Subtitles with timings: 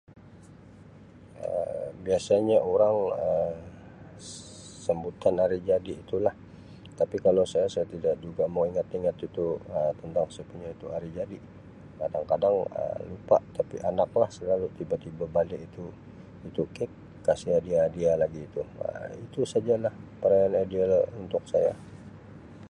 [1.49, 3.57] Um Biasanya urang Um
[4.85, 6.35] sambutan hari jadi tulah
[6.99, 9.45] tapi kalau saya, saya tidak juga mau ingat-ingat itu
[9.77, 11.37] Um tentang saya punya tu hari jadi.
[11.99, 15.57] Kadang-kadang Um lupa tapi anak lah selalu tiba-tiba bali
[16.49, 16.91] itu kek
[17.27, 19.93] kasi hadiah lagi itu Um itu sajalah